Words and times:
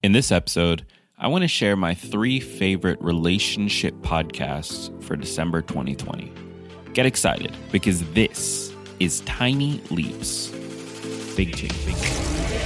In 0.00 0.12
this 0.12 0.30
episode, 0.30 0.86
I 1.18 1.26
want 1.26 1.42
to 1.42 1.48
share 1.48 1.74
my 1.74 1.92
three 1.92 2.38
favorite 2.38 3.00
relationship 3.02 3.94
podcasts 3.96 4.92
for 5.02 5.16
December 5.16 5.60
2020. 5.60 6.32
Get 6.94 7.04
excited 7.04 7.56
because 7.72 8.08
this 8.12 8.72
is 9.00 9.22
Tiny 9.22 9.82
Leaps. 9.90 10.52
Big 11.34 11.56
change. 11.56 11.84
Big 11.84 11.96
change. 11.96 12.57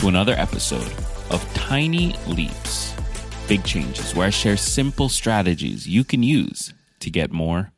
To 0.00 0.08
another 0.08 0.34
episode 0.38 0.90
of 1.28 1.46
Tiny 1.52 2.16
Leaps, 2.26 2.94
Big 3.46 3.62
Changes, 3.64 4.14
where 4.14 4.28
I 4.28 4.30
share 4.30 4.56
simple 4.56 5.10
strategies 5.10 5.86
you 5.86 6.04
can 6.04 6.22
use 6.22 6.72
to 7.00 7.10
get 7.10 7.30
more 7.30 7.70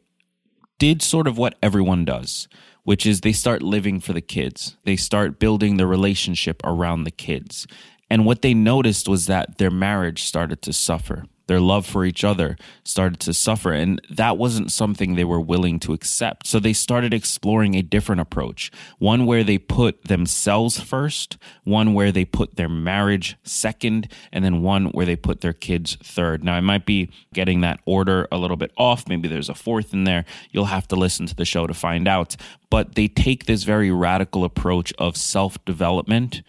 did 0.78 1.02
sort 1.02 1.26
of 1.26 1.38
what 1.38 1.56
everyone 1.62 2.04
does, 2.04 2.48
which 2.82 3.06
is 3.06 3.20
they 3.20 3.32
start 3.32 3.62
living 3.62 4.00
for 4.00 4.12
the 4.12 4.20
kids. 4.20 4.76
They 4.84 4.96
start 4.96 5.38
building 5.38 5.76
the 5.76 5.86
relationship 5.86 6.60
around 6.64 7.04
the 7.04 7.10
kids. 7.10 7.66
And 8.10 8.26
what 8.26 8.42
they 8.42 8.54
noticed 8.54 9.08
was 9.08 9.26
that 9.26 9.58
their 9.58 9.70
marriage 9.70 10.24
started 10.24 10.60
to 10.62 10.72
suffer. 10.72 11.24
Their 11.46 11.60
love 11.60 11.86
for 11.86 12.04
each 12.04 12.24
other 12.24 12.56
started 12.84 13.20
to 13.20 13.34
suffer. 13.34 13.72
And 13.72 14.00
that 14.10 14.38
wasn't 14.38 14.72
something 14.72 15.14
they 15.14 15.24
were 15.24 15.40
willing 15.40 15.78
to 15.80 15.92
accept. 15.92 16.46
So 16.46 16.58
they 16.58 16.72
started 16.72 17.12
exploring 17.12 17.74
a 17.74 17.82
different 17.82 18.20
approach 18.20 18.70
one 18.98 19.26
where 19.26 19.44
they 19.44 19.58
put 19.58 20.04
themselves 20.04 20.80
first, 20.80 21.36
one 21.64 21.94
where 21.94 22.12
they 22.12 22.24
put 22.24 22.56
their 22.56 22.68
marriage 22.68 23.36
second, 23.42 24.08
and 24.32 24.44
then 24.44 24.62
one 24.62 24.86
where 24.86 25.06
they 25.06 25.16
put 25.16 25.40
their 25.40 25.52
kids 25.52 25.96
third. 26.02 26.44
Now, 26.44 26.54
I 26.54 26.60
might 26.60 26.86
be 26.86 27.10
getting 27.34 27.60
that 27.62 27.80
order 27.84 28.28
a 28.30 28.38
little 28.38 28.56
bit 28.56 28.72
off. 28.76 29.08
Maybe 29.08 29.28
there's 29.28 29.48
a 29.48 29.54
fourth 29.54 29.92
in 29.92 30.04
there. 30.04 30.24
You'll 30.50 30.66
have 30.66 30.88
to 30.88 30.96
listen 30.96 31.26
to 31.26 31.34
the 31.34 31.44
show 31.44 31.66
to 31.66 31.74
find 31.74 32.06
out. 32.08 32.36
But 32.70 32.94
they 32.94 33.08
take 33.08 33.46
this 33.46 33.64
very 33.64 33.90
radical 33.90 34.44
approach 34.44 34.92
of 34.98 35.16
self 35.16 35.62
development 35.64 36.42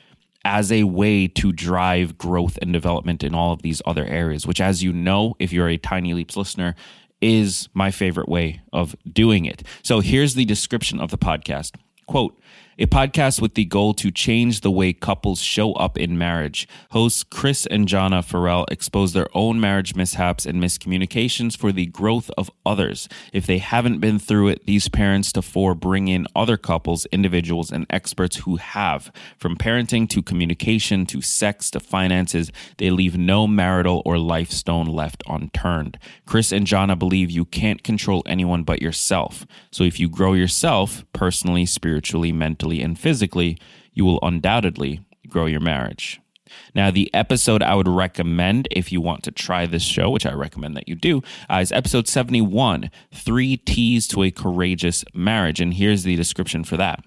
as 0.46 0.72
a 0.72 0.84
way 0.84 1.28
to 1.28 1.52
drive 1.52 2.18
growth 2.18 2.58
and 2.62 2.74
development 2.74 3.24
in 3.24 3.34
all 3.34 3.54
of 3.54 3.62
these 3.62 3.82
other 3.86 4.06
areas, 4.06 4.46
which, 4.46 4.60
as 4.60 4.84
you 4.84 4.92
know, 4.92 5.36
if 5.40 5.54
you're 5.54 5.70
a 5.70 5.78
Tiny 5.78 6.14
Leaps 6.14 6.36
listener, 6.36 6.76
is 7.22 7.70
my 7.74 7.90
favorite 7.92 8.28
way 8.28 8.62
of 8.74 8.96
doing 9.12 9.46
it. 9.46 9.64
So 9.82 10.02
here's 10.02 10.36
the 10.36 10.46
description 10.46 11.00
of 11.00 11.12
the 11.12 11.18
podcast. 11.18 11.76
Quote, 12.08 12.38
a 12.80 12.88
podcast 12.88 13.40
with 13.40 13.54
the 13.54 13.66
goal 13.66 13.94
to 13.94 14.10
change 14.10 14.62
the 14.62 14.72
way 14.72 14.94
couples 14.94 15.40
show 15.40 15.74
up 15.74 15.98
in 15.98 16.18
marriage. 16.18 16.68
Hosts 16.90 17.24
Chris 17.24 17.68
and 17.68 17.88
Jana 17.88 18.24
Farrell 18.24 18.66
expose 18.72 19.14
their 19.14 19.28
own 19.36 19.60
marriage 19.60 19.96
mishaps 19.96 20.46
and 20.46 20.62
miscommunications 20.62 21.56
for 21.56 21.72
the 21.72 21.86
growth 21.86 22.32
of 22.38 22.50
others. 22.66 23.08
If 23.32 23.46
they 23.46 23.60
haven't 23.60 24.00
been 24.00 24.18
through 24.18 24.48
it, 24.48 24.66
these 24.66 24.90
parents 24.90 25.32
to 25.34 25.44
four 25.44 25.76
bring 25.76 26.08
in 26.08 26.26
other 26.36 26.58
couples, 26.58 27.06
individuals, 27.08 27.72
and 27.72 27.86
experts 27.92 28.38
who 28.38 28.56
have. 28.56 29.12
From 29.38 29.56
parenting 29.56 30.10
to 30.10 30.24
communication 30.24 31.06
to 31.08 31.22
sex 31.22 31.70
to 31.72 31.80
finances, 31.80 32.52
they 32.78 32.90
leave 32.90 33.18
no 33.18 33.46
marital 33.46 34.02
or 34.04 34.18
life 34.18 34.50
stone 34.50 34.88
left 34.88 35.22
unturned. 35.28 36.00
Chris 36.26 36.52
and 36.52 36.66
Jana 36.66 36.96
believe 36.96 37.30
you 37.30 37.46
can't 37.46 37.84
control 37.84 38.24
anyone 38.26 38.64
but 38.64 38.82
yourself. 38.82 39.46
So 39.72 39.84
if 39.84 40.00
you 40.00 40.10
grow 40.10 40.34
yourself, 40.34 41.06
personally, 41.14 41.68
spiritually, 41.68 42.32
mentally, 42.32 42.63
mentally 42.64 42.82
and 42.82 42.98
physically, 42.98 43.58
you 43.94 44.06
will 44.06 44.20
undoubtedly 44.22 45.02
grow 45.28 45.46
your 45.46 45.60
marriage. 45.60 46.20
Now, 46.76 46.92
the 46.92 47.12
episode 47.14 47.64
I 47.64 47.76
would 47.76 47.88
recommend 47.88 48.68
if 48.72 48.92
you 48.92 49.02
want 49.02 49.24
to 49.24 49.32
try 49.32 49.66
this 49.66 49.84
show, 49.84 50.10
which 50.10 50.26
I 50.26 50.34
recommend 50.34 50.78
that 50.78 50.88
you 50.88 50.96
do, 50.96 51.22
uh, 51.50 51.60
is 51.62 51.72
episode 51.72 52.08
71 52.08 52.92
Three 53.14 53.58
T's 53.58 54.08
to 54.10 54.24
a 54.24 54.32
Courageous 54.32 55.04
Marriage. 55.14 55.60
And 55.60 55.74
here's 55.74 56.04
the 56.04 56.16
description 56.16 56.64
for 56.64 56.78
that. 56.78 57.04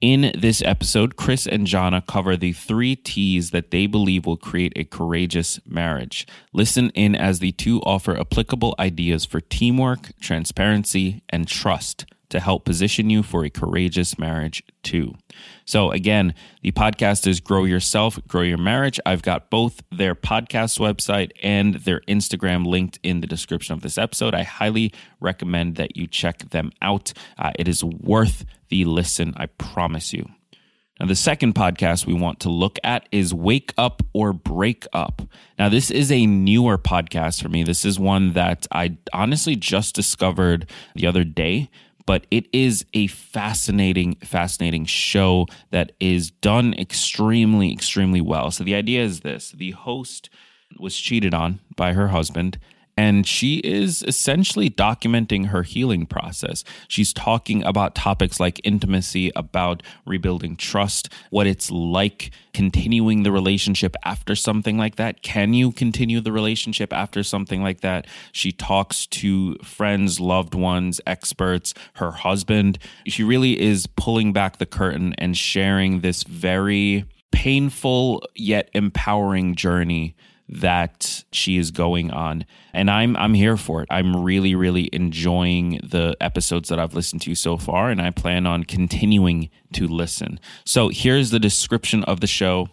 In 0.00 0.32
this 0.38 0.60
episode, 0.62 1.16
Chris 1.16 1.46
and 1.46 1.66
Jana 1.66 2.02
cover 2.02 2.36
the 2.36 2.52
three 2.52 2.94
T's 2.94 3.50
that 3.50 3.70
they 3.70 3.86
believe 3.86 4.26
will 4.26 4.36
create 4.36 4.74
a 4.76 4.84
courageous 4.84 5.60
marriage. 5.66 6.26
Listen 6.52 6.90
in 6.90 7.14
as 7.14 7.38
the 7.38 7.52
two 7.52 7.80
offer 7.82 8.18
applicable 8.18 8.74
ideas 8.78 9.24
for 9.24 9.40
teamwork, 9.40 10.10
transparency, 10.20 11.22
and 11.30 11.48
trust 11.48 12.04
to 12.34 12.40
help 12.40 12.64
position 12.64 13.10
you 13.10 13.22
for 13.22 13.44
a 13.44 13.50
courageous 13.50 14.18
marriage 14.18 14.64
too. 14.82 15.14
So, 15.64 15.92
again, 15.92 16.34
the 16.62 16.72
podcast 16.72 17.28
is 17.28 17.38
Grow 17.38 17.62
Yourself, 17.62 18.18
Grow 18.26 18.42
Your 18.42 18.58
Marriage. 18.58 18.98
I've 19.06 19.22
got 19.22 19.50
both 19.50 19.82
their 19.92 20.16
podcast 20.16 20.80
website 20.80 21.30
and 21.44 21.76
their 21.76 22.00
Instagram 22.08 22.66
linked 22.66 22.98
in 23.04 23.20
the 23.20 23.28
description 23.28 23.72
of 23.72 23.82
this 23.82 23.96
episode. 23.96 24.34
I 24.34 24.42
highly 24.42 24.92
recommend 25.20 25.76
that 25.76 25.96
you 25.96 26.08
check 26.08 26.50
them 26.50 26.72
out. 26.82 27.12
Uh, 27.38 27.52
it 27.56 27.68
is 27.68 27.84
worth 27.84 28.44
the 28.68 28.84
listen, 28.84 29.32
I 29.36 29.46
promise 29.46 30.12
you. 30.12 30.28
Now, 30.98 31.06
the 31.06 31.16
second 31.16 31.54
podcast 31.54 32.06
we 32.06 32.14
want 32.14 32.40
to 32.40 32.50
look 32.50 32.78
at 32.82 33.08
is 33.12 33.32
Wake 33.32 33.74
Up 33.78 34.02
or 34.12 34.32
Break 34.32 34.86
Up. 34.92 35.22
Now, 35.56 35.68
this 35.68 35.90
is 35.90 36.10
a 36.10 36.26
newer 36.26 36.78
podcast 36.78 37.42
for 37.42 37.48
me. 37.48 37.62
This 37.62 37.84
is 37.84 37.98
one 37.98 38.32
that 38.32 38.66
I 38.72 38.96
honestly 39.12 39.54
just 39.54 39.94
discovered 39.94 40.68
the 40.94 41.06
other 41.06 41.24
day 41.24 41.68
but 42.06 42.26
it 42.30 42.46
is 42.52 42.84
a 42.94 43.06
fascinating, 43.06 44.16
fascinating 44.16 44.84
show 44.84 45.46
that 45.70 45.92
is 46.00 46.30
done 46.30 46.74
extremely, 46.74 47.72
extremely 47.72 48.20
well. 48.20 48.50
So 48.50 48.64
the 48.64 48.74
idea 48.74 49.02
is 49.02 49.20
this 49.20 49.52
the 49.52 49.72
host 49.72 50.30
was 50.78 50.96
cheated 50.96 51.34
on 51.34 51.60
by 51.76 51.92
her 51.92 52.08
husband 52.08 52.58
and 52.96 53.26
she 53.26 53.56
is 53.58 54.02
essentially 54.06 54.70
documenting 54.70 55.46
her 55.46 55.62
healing 55.62 56.06
process. 56.06 56.64
She's 56.88 57.12
talking 57.12 57.64
about 57.64 57.94
topics 57.94 58.38
like 58.38 58.60
intimacy, 58.64 59.32
about 59.34 59.82
rebuilding 60.06 60.56
trust, 60.56 61.08
what 61.30 61.46
it's 61.46 61.70
like 61.70 62.30
continuing 62.52 63.24
the 63.24 63.32
relationship 63.32 63.96
after 64.04 64.36
something 64.36 64.78
like 64.78 64.96
that. 64.96 65.22
Can 65.22 65.54
you 65.54 65.72
continue 65.72 66.20
the 66.20 66.32
relationship 66.32 66.92
after 66.92 67.22
something 67.22 67.62
like 67.62 67.80
that? 67.80 68.06
She 68.32 68.52
talks 68.52 69.06
to 69.08 69.56
friends, 69.56 70.20
loved 70.20 70.54
ones, 70.54 71.00
experts, 71.06 71.74
her 71.94 72.12
husband. 72.12 72.78
She 73.06 73.24
really 73.24 73.60
is 73.60 73.86
pulling 73.86 74.32
back 74.32 74.58
the 74.58 74.66
curtain 74.66 75.14
and 75.18 75.36
sharing 75.36 76.00
this 76.00 76.22
very 76.22 77.04
painful 77.32 78.22
yet 78.36 78.70
empowering 78.74 79.56
journey 79.56 80.14
that 80.48 81.24
she 81.32 81.56
is 81.56 81.70
going 81.70 82.10
on 82.10 82.44
and 82.72 82.90
I'm 82.90 83.16
I'm 83.16 83.34
here 83.34 83.56
for 83.56 83.82
it. 83.82 83.88
I'm 83.90 84.22
really 84.22 84.54
really 84.54 84.90
enjoying 84.92 85.80
the 85.82 86.16
episodes 86.20 86.68
that 86.68 86.78
I've 86.78 86.94
listened 86.94 87.22
to 87.22 87.34
so 87.34 87.56
far 87.56 87.90
and 87.90 88.00
I 88.00 88.10
plan 88.10 88.46
on 88.46 88.64
continuing 88.64 89.50
to 89.72 89.86
listen. 89.86 90.38
So 90.64 90.88
here's 90.88 91.30
the 91.30 91.38
description 91.38 92.04
of 92.04 92.20
the 92.20 92.26
show. 92.26 92.68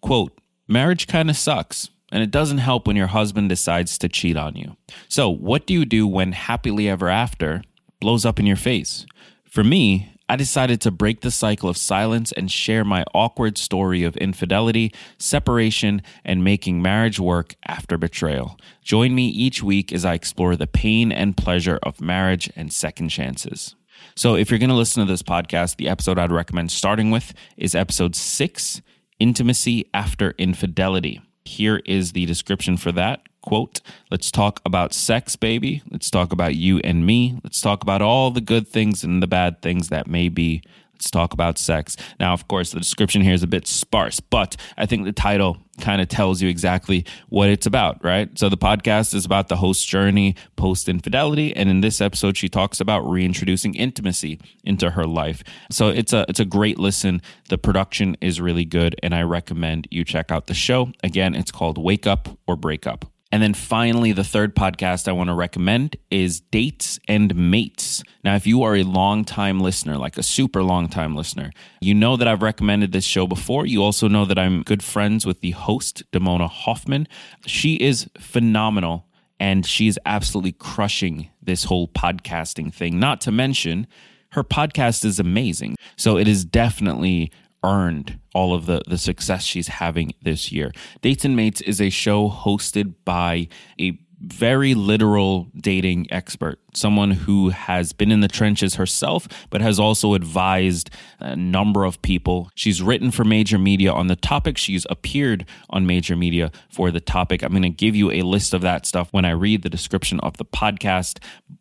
Quote, 0.00 0.38
marriage 0.68 1.06
kind 1.06 1.30
of 1.30 1.36
sucks. 1.36 1.90
And 2.12 2.22
it 2.22 2.30
doesn't 2.30 2.58
help 2.58 2.86
when 2.86 2.94
your 2.94 3.08
husband 3.08 3.48
decides 3.48 3.98
to 3.98 4.08
cheat 4.08 4.36
on 4.36 4.54
you. 4.54 4.76
So, 5.08 5.28
what 5.28 5.66
do 5.66 5.74
you 5.74 5.84
do 5.84 6.06
when 6.06 6.30
happily 6.30 6.88
ever 6.88 7.08
after 7.08 7.62
blows 7.98 8.24
up 8.24 8.38
in 8.38 8.46
your 8.46 8.56
face? 8.56 9.04
For 9.50 9.64
me, 9.64 10.13
I 10.28 10.36
decided 10.36 10.80
to 10.80 10.90
break 10.90 11.20
the 11.20 11.30
cycle 11.30 11.68
of 11.68 11.76
silence 11.76 12.32
and 12.32 12.50
share 12.50 12.84
my 12.84 13.04
awkward 13.14 13.58
story 13.58 14.04
of 14.04 14.16
infidelity, 14.16 14.92
separation, 15.18 16.02
and 16.24 16.42
making 16.42 16.80
marriage 16.80 17.20
work 17.20 17.54
after 17.66 17.98
betrayal. 17.98 18.58
Join 18.82 19.14
me 19.14 19.28
each 19.28 19.62
week 19.62 19.92
as 19.92 20.04
I 20.04 20.14
explore 20.14 20.56
the 20.56 20.66
pain 20.66 21.12
and 21.12 21.36
pleasure 21.36 21.78
of 21.82 22.00
marriage 22.00 22.50
and 22.56 22.72
second 22.72 23.10
chances. 23.10 23.74
So, 24.16 24.34
if 24.34 24.50
you're 24.50 24.58
going 24.58 24.70
to 24.70 24.76
listen 24.76 25.04
to 25.04 25.10
this 25.10 25.22
podcast, 25.22 25.76
the 25.76 25.88
episode 25.88 26.18
I'd 26.18 26.32
recommend 26.32 26.70
starting 26.72 27.10
with 27.10 27.34
is 27.56 27.74
episode 27.74 28.16
six 28.16 28.80
Intimacy 29.18 29.88
After 29.92 30.34
Infidelity. 30.38 31.20
Here 31.44 31.82
is 31.84 32.12
the 32.12 32.24
description 32.26 32.76
for 32.76 32.92
that 32.92 33.20
quote, 33.44 33.80
let's 34.10 34.30
talk 34.30 34.60
about 34.64 34.94
sex, 34.94 35.36
baby. 35.36 35.82
Let's 35.90 36.10
talk 36.10 36.32
about 36.32 36.54
you 36.54 36.78
and 36.78 37.04
me. 37.04 37.38
Let's 37.44 37.60
talk 37.60 37.82
about 37.82 38.00
all 38.00 38.30
the 38.30 38.40
good 38.40 38.66
things 38.66 39.04
and 39.04 39.22
the 39.22 39.26
bad 39.26 39.60
things 39.60 39.90
that 39.90 40.06
may 40.06 40.30
be. 40.30 40.62
Let's 40.94 41.10
talk 41.10 41.34
about 41.34 41.58
sex. 41.58 41.96
Now, 42.18 42.32
of 42.32 42.48
course, 42.48 42.70
the 42.70 42.78
description 42.78 43.20
here 43.20 43.34
is 43.34 43.42
a 43.42 43.48
bit 43.48 43.66
sparse, 43.66 44.20
but 44.20 44.56
I 44.78 44.86
think 44.86 45.04
the 45.04 45.12
title 45.12 45.58
kind 45.80 46.00
of 46.00 46.08
tells 46.08 46.40
you 46.40 46.48
exactly 46.48 47.04
what 47.28 47.50
it's 47.50 47.66
about, 47.66 48.02
right? 48.02 48.30
So 48.38 48.48
the 48.48 48.56
podcast 48.56 49.12
is 49.12 49.26
about 49.26 49.48
the 49.48 49.56
host's 49.56 49.84
journey 49.84 50.36
post 50.56 50.88
infidelity, 50.88 51.54
and 51.54 51.68
in 51.68 51.82
this 51.82 52.00
episode, 52.00 52.38
she 52.38 52.48
talks 52.48 52.80
about 52.80 53.00
reintroducing 53.00 53.74
intimacy 53.74 54.40
into 54.62 54.90
her 54.90 55.04
life. 55.04 55.42
So 55.70 55.88
it's 55.88 56.12
a 56.12 56.24
it's 56.28 56.40
a 56.40 56.46
great 56.46 56.78
listen. 56.78 57.20
The 57.50 57.58
production 57.58 58.16
is 58.22 58.40
really 58.40 58.64
good, 58.64 58.94
and 59.02 59.14
I 59.14 59.22
recommend 59.22 59.88
you 59.90 60.04
check 60.04 60.30
out 60.30 60.46
the 60.46 60.54
show. 60.54 60.92
Again, 61.02 61.34
it's 61.34 61.50
called 61.50 61.76
Wake 61.76 62.06
Up 62.06 62.38
or 62.46 62.56
Break 62.56 62.86
Up. 62.86 63.04
And 63.34 63.42
then 63.42 63.52
finally, 63.52 64.12
the 64.12 64.22
third 64.22 64.54
podcast 64.54 65.08
I 65.08 65.12
want 65.12 65.26
to 65.26 65.34
recommend 65.34 65.96
is 66.08 66.38
Dates 66.38 67.00
and 67.08 67.34
Mates. 67.34 68.04
Now, 68.22 68.36
if 68.36 68.46
you 68.46 68.62
are 68.62 68.76
a 68.76 68.84
long 68.84 69.24
time 69.24 69.58
listener, 69.58 69.98
like 69.98 70.16
a 70.16 70.22
super 70.22 70.62
long 70.62 70.86
time 70.86 71.16
listener, 71.16 71.50
you 71.80 71.94
know 71.94 72.16
that 72.16 72.28
I've 72.28 72.44
recommended 72.44 72.92
this 72.92 73.02
show 73.04 73.26
before. 73.26 73.66
You 73.66 73.82
also 73.82 74.06
know 74.06 74.24
that 74.24 74.38
I'm 74.38 74.62
good 74.62 74.84
friends 74.84 75.26
with 75.26 75.40
the 75.40 75.50
host, 75.50 76.04
Damona 76.12 76.48
Hoffman. 76.48 77.08
She 77.44 77.74
is 77.74 78.08
phenomenal 78.20 79.08
and 79.40 79.66
she's 79.66 79.98
absolutely 80.06 80.52
crushing 80.52 81.28
this 81.42 81.64
whole 81.64 81.88
podcasting 81.88 82.72
thing. 82.72 83.00
Not 83.00 83.20
to 83.22 83.32
mention, 83.32 83.88
her 84.30 84.44
podcast 84.44 85.04
is 85.04 85.18
amazing. 85.18 85.74
So 85.96 86.18
it 86.18 86.28
is 86.28 86.44
definitely 86.44 87.32
earned 87.64 88.18
all 88.34 88.54
of 88.54 88.66
the, 88.66 88.82
the 88.86 88.98
success 88.98 89.42
she's 89.42 89.68
having 89.68 90.12
this 90.22 90.52
year. 90.52 90.72
Dates 91.00 91.24
and 91.24 91.34
Mates 91.34 91.60
is 91.60 91.80
a 91.80 91.90
show 91.90 92.28
hosted 92.28 92.94
by 93.04 93.48
a 93.80 93.98
very 94.32 94.74
literal 94.74 95.48
dating 95.56 96.06
expert, 96.10 96.58
someone 96.74 97.10
who 97.10 97.50
has 97.50 97.92
been 97.92 98.10
in 98.10 98.20
the 98.20 98.28
trenches 98.28 98.76
herself, 98.76 99.28
but 99.50 99.60
has 99.60 99.78
also 99.78 100.14
advised 100.14 100.90
a 101.20 101.36
number 101.36 101.84
of 101.84 102.00
people. 102.02 102.50
She's 102.54 102.82
written 102.82 103.10
for 103.10 103.24
major 103.24 103.58
media 103.58 103.92
on 103.92 104.06
the 104.06 104.16
topic. 104.16 104.58
She's 104.58 104.86
appeared 104.90 105.46
on 105.70 105.86
major 105.86 106.16
media 106.16 106.50
for 106.70 106.90
the 106.90 107.00
topic. 107.00 107.42
I'm 107.42 107.50
going 107.50 107.62
to 107.62 107.70
give 107.70 107.94
you 107.94 108.10
a 108.10 108.22
list 108.22 108.54
of 108.54 108.62
that 108.62 108.86
stuff 108.86 109.08
when 109.12 109.24
I 109.24 109.30
read 109.30 109.62
the 109.62 109.70
description 109.70 110.20
of 110.20 110.36
the 110.36 110.44
podcast. 110.44 111.18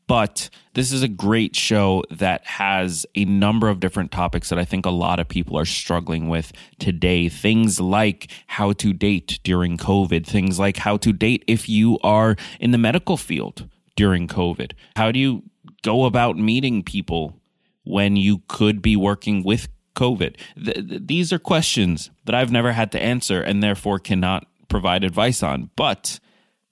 But 0.08 0.50
this 0.74 0.92
is 0.92 1.02
a 1.02 1.08
great 1.08 1.56
show 1.56 2.04
that 2.12 2.46
has 2.46 3.06
a 3.16 3.26
number 3.26 3.70
of 3.70 3.80
different 3.80 4.12
topics 4.12 4.50
that 4.50 4.60
I 4.60 4.66
think 4.66 4.86
a 4.86 4.92
lot 4.92 5.20
of 5.20 5.28
people 5.28 5.58
are 5.58 5.66
struggling 5.66 6.30
with 6.30 6.52
today. 6.80 7.30
Things 7.30 7.80
like 7.80 8.30
how 8.48 8.74
to 8.74 8.92
date 8.92 9.40
during 9.44 9.78
COVID, 9.78 10.26
things 10.26 10.60
like 10.60 10.78
how 10.78 10.98
to 10.98 11.14
date 11.14 11.44
if 11.48 11.70
you 11.70 12.00
are 12.04 12.36
in 12.60 12.72
the 12.72 12.78
medical 12.78 13.18
field 13.18 13.68
during 13.96 14.28
COVID. 14.28 14.74
How 14.96 15.12
do 15.12 15.20
you 15.20 15.44
go 15.84 16.06
about 16.06 16.38
meeting 16.38 16.84
people 16.84 17.40
when 17.84 18.16
you 18.16 18.42
could 18.48 18.82
be 18.82 18.96
working 18.96 19.44
with 19.44 19.68
COVID? 19.96 20.36
Th- 20.64 20.88
th- 20.88 21.02
these 21.06 21.32
are 21.32 21.40
questions 21.40 22.12
that 22.26 22.36
I've 22.36 22.52
never 22.52 22.72
had 22.72 22.92
to 22.94 23.02
answer 23.02 23.42
and 23.42 23.62
therefore 23.62 24.00
cannot 24.00 24.48
provide 24.68 25.04
advice 25.04 25.44
on, 25.44 25.70
but 25.76 26.20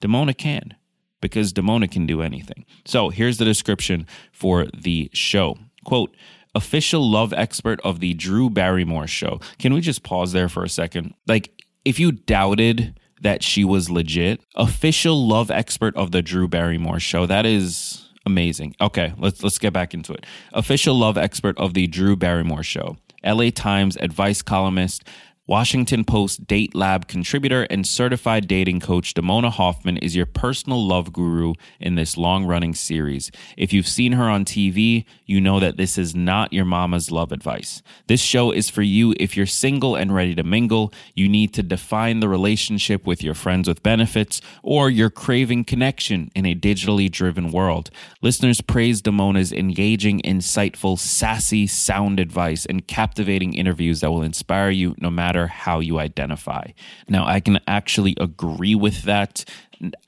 Damona 0.00 0.36
can 0.36 0.74
because 1.20 1.52
Damona 1.52 1.90
can 1.90 2.04
do 2.04 2.20
anything. 2.20 2.66
So 2.84 3.08
here's 3.10 3.38
the 3.38 3.44
description 3.44 4.06
for 4.32 4.66
the 4.74 5.08
show. 5.14 5.56
Quote, 5.84 6.14
official 6.54 7.08
love 7.08 7.32
expert 7.32 7.80
of 7.82 8.00
the 8.00 8.12
Drew 8.14 8.50
Barrymore 8.50 9.06
show. 9.06 9.40
Can 9.58 9.72
we 9.72 9.80
just 9.80 10.02
pause 10.02 10.32
there 10.32 10.48
for 10.48 10.64
a 10.64 10.68
second? 10.68 11.14
Like, 11.26 11.62
if 11.84 11.98
you 11.98 12.12
doubted 12.12 12.98
that 13.22 13.42
she 13.42 13.64
was 13.64 13.90
legit, 13.90 14.40
official 14.54 15.26
love 15.26 15.50
expert 15.50 15.96
of 15.96 16.10
the 16.10 16.22
Drew 16.22 16.48
Barrymore 16.48 17.00
show, 17.00 17.26
that 17.26 17.46
is 17.46 18.08
amazing. 18.26 18.74
Okay, 18.80 19.14
let's 19.18 19.42
let's 19.42 19.58
get 19.58 19.72
back 19.72 19.94
into 19.94 20.12
it. 20.12 20.26
Official 20.52 20.94
love 20.94 21.16
expert 21.16 21.56
of 21.58 21.74
the 21.74 21.86
Drew 21.86 22.16
Barrymore 22.16 22.62
show. 22.62 22.96
LA 23.24 23.50
Times 23.50 23.96
advice 23.98 24.42
columnist, 24.42 25.04
Washington 25.52 26.02
Post 26.02 26.46
Date 26.46 26.74
Lab 26.74 27.08
contributor 27.08 27.64
and 27.64 27.86
certified 27.86 28.48
dating 28.48 28.80
coach 28.80 29.12
Damona 29.12 29.50
Hoffman 29.52 29.98
is 29.98 30.16
your 30.16 30.24
personal 30.24 30.82
love 30.82 31.12
guru 31.12 31.52
in 31.78 31.94
this 31.94 32.16
long 32.16 32.46
running 32.46 32.74
series. 32.74 33.30
If 33.58 33.70
you've 33.70 33.86
seen 33.86 34.12
her 34.12 34.30
on 34.30 34.46
TV, 34.46 35.04
you 35.26 35.42
know 35.42 35.60
that 35.60 35.76
this 35.76 35.98
is 35.98 36.14
not 36.14 36.54
your 36.54 36.64
mama's 36.64 37.10
love 37.10 37.32
advice. 37.32 37.82
This 38.06 38.22
show 38.22 38.50
is 38.50 38.70
for 38.70 38.80
you 38.80 39.14
if 39.20 39.36
you're 39.36 39.44
single 39.44 39.94
and 39.94 40.14
ready 40.14 40.34
to 40.36 40.42
mingle, 40.42 40.90
you 41.14 41.28
need 41.28 41.52
to 41.52 41.62
define 41.62 42.20
the 42.20 42.30
relationship 42.30 43.06
with 43.06 43.22
your 43.22 43.34
friends 43.34 43.68
with 43.68 43.82
benefits, 43.82 44.40
or 44.62 44.88
you're 44.88 45.10
craving 45.10 45.64
connection 45.64 46.30
in 46.34 46.46
a 46.46 46.54
digitally 46.54 47.10
driven 47.10 47.52
world. 47.52 47.90
Listeners 48.22 48.62
praise 48.62 49.02
Damona's 49.02 49.52
engaging, 49.52 50.22
insightful, 50.22 50.98
sassy 50.98 51.66
sound 51.66 52.18
advice 52.18 52.64
and 52.64 52.88
captivating 52.88 53.52
interviews 53.52 54.00
that 54.00 54.10
will 54.10 54.22
inspire 54.22 54.70
you 54.70 54.94
no 54.98 55.10
matter 55.10 55.41
matter 55.42 55.52
how 55.52 55.80
you 55.80 55.98
identify. 55.98 56.66
Now, 57.08 57.26
I 57.26 57.40
can 57.40 57.60
actually 57.66 58.16
agree 58.20 58.74
with 58.74 59.02
that. 59.02 59.44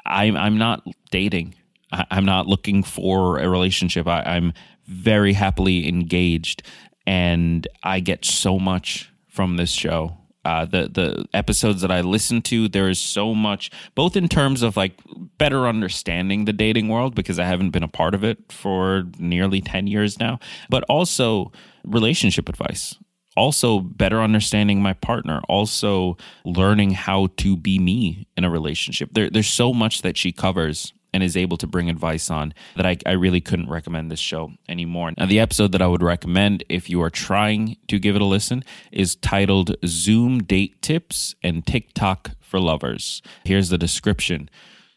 I'm, 0.06 0.36
I'm 0.36 0.58
not 0.58 0.86
dating, 1.10 1.54
I'm 1.92 2.24
not 2.24 2.46
looking 2.46 2.82
for 2.82 3.38
a 3.38 3.48
relationship. 3.48 4.06
I, 4.06 4.22
I'm 4.22 4.52
very 4.86 5.32
happily 5.32 5.88
engaged, 5.88 6.62
and 7.06 7.66
I 7.82 8.00
get 8.00 8.24
so 8.24 8.58
much 8.58 9.10
from 9.28 9.56
this 9.56 9.70
show. 9.70 10.18
Uh, 10.44 10.66
the 10.66 10.90
the 10.92 11.24
episodes 11.32 11.80
that 11.80 11.90
I 11.90 12.02
listen 12.02 12.42
to, 12.42 12.68
there 12.68 12.90
is 12.90 12.98
so 13.00 13.34
much, 13.34 13.70
both 13.94 14.14
in 14.14 14.28
terms 14.28 14.62
of 14.62 14.76
like 14.76 14.92
better 15.38 15.66
understanding 15.66 16.44
the 16.44 16.52
dating 16.52 16.88
world 16.88 17.14
because 17.14 17.38
I 17.38 17.44
haven't 17.44 17.70
been 17.70 17.82
a 17.82 17.88
part 17.88 18.14
of 18.14 18.24
it 18.24 18.52
for 18.52 19.04
nearly 19.18 19.62
ten 19.62 19.86
years 19.86 20.18
now, 20.20 20.38
but 20.68 20.84
also 20.86 21.50
relationship 21.84 22.48
advice 22.48 22.98
also 23.36 23.80
better 23.80 24.20
understanding 24.20 24.82
my 24.82 24.92
partner, 24.92 25.40
also 25.48 26.16
learning 26.44 26.92
how 26.92 27.28
to 27.38 27.56
be 27.56 27.78
me 27.78 28.26
in 28.36 28.44
a 28.44 28.50
relationship. 28.50 29.10
There, 29.12 29.30
there's 29.30 29.48
so 29.48 29.72
much 29.72 30.02
that 30.02 30.16
she 30.16 30.32
covers 30.32 30.92
and 31.14 31.22
is 31.22 31.36
able 31.36 31.56
to 31.56 31.66
bring 31.68 31.88
advice 31.88 32.28
on 32.28 32.52
that 32.74 32.84
I, 32.84 32.96
I 33.06 33.12
really 33.12 33.40
couldn't 33.40 33.70
recommend 33.70 34.10
this 34.10 34.18
show 34.18 34.52
anymore. 34.68 35.12
Now, 35.16 35.26
the 35.26 35.38
episode 35.38 35.70
that 35.70 35.80
I 35.80 35.86
would 35.86 36.02
recommend 36.02 36.64
if 36.68 36.90
you 36.90 37.00
are 37.02 37.10
trying 37.10 37.76
to 37.86 38.00
give 38.00 38.16
it 38.16 38.20
a 38.20 38.24
listen 38.24 38.64
is 38.90 39.14
titled 39.14 39.76
Zoom 39.86 40.42
Date 40.42 40.82
Tips 40.82 41.36
and 41.40 41.64
TikTok 41.64 42.32
for 42.40 42.58
Lovers. 42.58 43.22
Here's 43.44 43.68
the 43.68 43.78
description. 43.78 44.50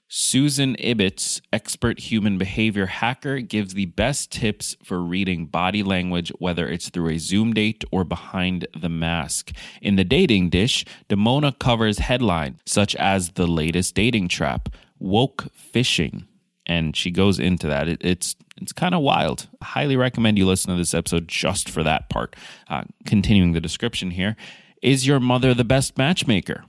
Susan 0.10 0.76
Ibitz, 0.78 1.42
expert 1.52 2.00
human 2.00 2.38
behavior 2.38 2.86
hacker, 2.86 3.40
gives 3.40 3.74
the 3.74 3.88
best 3.88 4.32
tips 4.32 4.78
for 4.82 5.02
reading 5.02 5.46
body 5.46 5.84
language, 5.84 6.32
whether 6.40 6.70
it's 6.70 6.90
through 6.90 7.10
a 7.10 7.18
Zoom 7.18 7.54
date 7.54 7.84
or 7.92 8.06
behind 8.06 8.66
the 8.80 8.88
mask. 8.88 9.52
In 9.82 9.98
the 9.98 10.06
dating 10.06 10.50
dish, 10.50 10.86
Damona 11.10 11.58
covers 11.60 12.00
headlines 12.00 12.62
such 12.66 12.96
as 12.96 13.32
the 13.32 13.48
latest 13.48 13.96
dating 13.96 14.30
trap, 14.30 14.70
woke 14.98 15.48
fishing, 15.54 16.26
and 16.66 16.96
she 16.96 17.12
goes 17.12 17.38
into 17.38 17.68
that. 17.68 17.90
It, 17.90 18.02
it's 18.02 18.36
it's 18.60 18.72
kind 18.72 18.96
of 18.96 19.02
wild. 19.02 19.48
I 19.62 19.66
highly 19.66 19.98
recommend 19.98 20.38
you 20.38 20.48
listen 20.48 20.72
to 20.72 20.78
this 20.78 20.94
episode 20.94 21.28
just 21.28 21.70
for 21.70 21.84
that 21.84 22.10
part. 22.10 22.36
Uh, 22.70 22.84
continuing 23.06 23.52
the 23.52 23.62
description 23.62 24.12
here, 24.12 24.36
is 24.82 25.06
your 25.06 25.20
mother 25.20 25.54
the 25.54 25.66
best 25.66 25.98
matchmaker? 25.98 26.64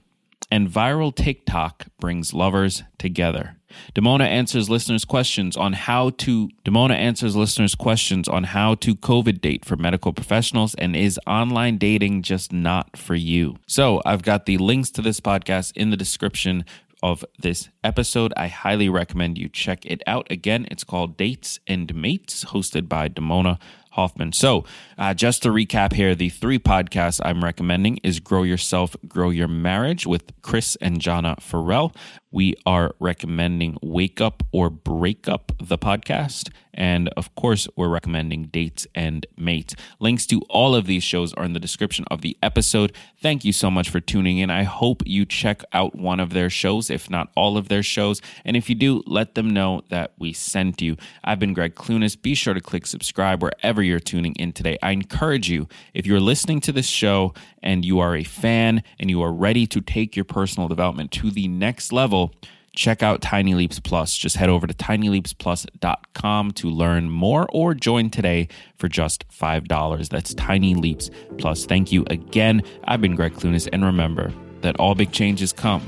And 0.51 0.69
viral 0.69 1.15
TikTok 1.15 1.87
brings 1.99 2.33
lovers 2.33 2.83
together. 2.97 3.55
Damona 3.93 4.25
answers 4.25 4.69
listeners' 4.69 5.05
questions 5.05 5.55
on 5.55 5.73
how 5.73 6.09
to 6.11 6.49
Damona 6.65 6.95
answers 6.95 7.35
listeners' 7.35 7.75
questions 7.75 8.27
on 8.27 8.45
how 8.45 8.75
to 8.75 8.95
COVID 8.95 9.41
date 9.41 9.63
for 9.63 9.75
medical 9.75 10.11
professionals 10.11 10.73
and 10.75 10.95
is 10.95 11.19
online 11.27 11.77
dating 11.77 12.23
just 12.23 12.51
not 12.51 12.97
for 12.97 13.15
you. 13.15 13.57
So 13.67 14.01
I've 14.05 14.23
got 14.23 14.45
the 14.47 14.57
links 14.57 14.89
to 14.91 15.01
this 15.01 15.19
podcast 15.19 15.73
in 15.75 15.91
the 15.91 15.97
description 15.97 16.65
of 17.01 17.23
this 17.39 17.69
episode. 17.83 18.33
I 18.35 18.47
highly 18.47 18.89
recommend 18.89 19.37
you 19.37 19.49
check 19.49 19.85
it 19.85 20.01
out. 20.07 20.27
Again, 20.31 20.67
it's 20.71 20.83
called 20.83 21.15
Dates 21.15 21.59
and 21.67 21.93
Mates, 21.93 22.45
hosted 22.45 22.89
by 22.89 23.07
Damona 23.07 23.59
Hoffman. 23.99 24.31
So, 24.31 24.63
uh, 24.97 25.13
just 25.13 25.43
to 25.43 25.49
recap 25.49 25.91
here, 25.91 26.15
the 26.15 26.29
three 26.29 26.57
podcasts 26.57 27.19
I'm 27.25 27.43
recommending 27.43 27.97
is 27.97 28.21
Grow 28.21 28.43
Yourself, 28.43 28.95
Grow 29.09 29.29
Your 29.29 29.49
Marriage 29.49 30.07
with 30.07 30.31
Chris 30.41 30.77
and 30.79 31.01
Jana 31.01 31.35
Farrell. 31.41 31.93
We 32.31 32.55
are 32.65 32.95
recommending 32.99 33.77
Wake 33.81 34.21
Up 34.21 34.43
or 34.53 34.69
Break 34.69 35.27
Up 35.27 35.51
the 35.59 35.77
podcast. 35.77 36.49
And 36.73 37.09
of 37.17 37.33
course, 37.35 37.67
we're 37.75 37.89
recommending 37.89 38.45
Dates 38.45 38.87
and 38.93 39.25
Mates. 39.35 39.75
Links 39.99 40.25
to 40.27 40.41
all 40.49 40.75
of 40.75 40.85
these 40.85 41.03
shows 41.03 41.33
are 41.33 41.43
in 41.43 41.53
the 41.53 41.59
description 41.59 42.05
of 42.11 42.21
the 42.21 42.37
episode. 42.41 42.93
Thank 43.21 43.43
you 43.43 43.51
so 43.51 43.69
much 43.69 43.89
for 43.89 43.99
tuning 43.99 44.37
in. 44.37 44.49
I 44.49 44.63
hope 44.63 45.01
you 45.05 45.25
check 45.25 45.63
out 45.73 45.95
one 45.95 46.19
of 46.19 46.29
their 46.29 46.49
shows, 46.49 46.89
if 46.89 47.09
not 47.09 47.31
all 47.35 47.57
of 47.57 47.67
their 47.67 47.83
shows. 47.83 48.21
And 48.45 48.55
if 48.55 48.69
you 48.69 48.75
do, 48.75 49.03
let 49.07 49.35
them 49.35 49.49
know 49.49 49.81
that 49.89 50.13
we 50.17 50.31
sent 50.31 50.81
you. 50.81 50.95
I've 51.23 51.39
been 51.39 51.53
Greg 51.53 51.75
Clunis. 51.75 52.19
Be 52.19 52.35
sure 52.35 52.53
to 52.53 52.61
click 52.61 52.85
subscribe 52.85 53.41
wherever 53.41 53.81
you're 53.89 53.99
tuning 53.99 54.33
in 54.35 54.53
today. 54.53 54.77
I 54.81 54.91
encourage 54.91 55.49
you, 55.49 55.67
if 55.93 56.05
you're 56.05 56.19
listening 56.19 56.61
to 56.61 56.71
this 56.71 56.87
show 56.87 57.33
and 57.61 57.83
you 57.83 57.99
are 57.99 58.15
a 58.15 58.23
fan 58.23 58.83
and 58.99 59.09
you 59.09 59.21
are 59.21 59.33
ready 59.33 59.67
to 59.67 59.81
take 59.81 60.15
your 60.15 60.25
personal 60.25 60.67
development 60.67 61.11
to 61.13 61.31
the 61.31 61.47
next 61.47 61.91
level, 61.91 62.33
check 62.73 63.03
out 63.03 63.21
Tiny 63.21 63.55
Leaps 63.55 63.79
Plus. 63.79 64.15
Just 64.15 64.37
head 64.37 64.49
over 64.49 64.67
to 64.67 64.73
tinyleapsplus.com 64.73 66.51
to 66.51 66.69
learn 66.69 67.09
more 67.09 67.47
or 67.51 67.73
join 67.73 68.09
today 68.09 68.47
for 68.77 68.87
just 68.87 69.27
$5. 69.29 70.09
That's 70.09 70.33
Tiny 70.35 70.75
Leaps 70.75 71.09
Plus. 71.37 71.65
Thank 71.65 71.91
you 71.91 72.05
again. 72.07 72.61
I've 72.85 73.01
been 73.01 73.15
Greg 73.15 73.33
Clunis, 73.33 73.67
and 73.71 73.83
remember 73.83 74.31
that 74.61 74.75
all 74.77 74.95
big 74.95 75.11
changes 75.11 75.51
come 75.51 75.81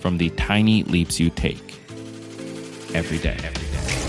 from 0.00 0.18
the 0.18 0.30
tiny 0.30 0.84
leaps 0.84 1.18
you 1.18 1.30
take 1.30 1.80
every 2.94 3.18
day. 3.18 3.36
Every 3.42 3.66
day. 3.66 4.07